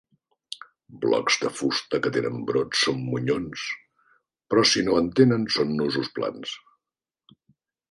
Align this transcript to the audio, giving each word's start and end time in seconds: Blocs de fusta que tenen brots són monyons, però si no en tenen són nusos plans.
Blocs 1.01 1.35
de 1.43 1.51
fusta 1.59 1.99
que 2.05 2.11
tenen 2.15 2.39
brots 2.51 2.81
són 2.87 3.03
monyons, 3.11 3.67
però 4.55 4.65
si 4.71 4.85
no 4.89 4.99
en 5.03 5.13
tenen 5.21 5.47
són 5.59 5.77
nusos 5.85 6.13
plans. 6.19 6.59